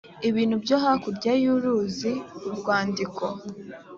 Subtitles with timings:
[0.29, 2.11] ibintu byo hakurya y’uruzi
[2.47, 3.23] urwandiko,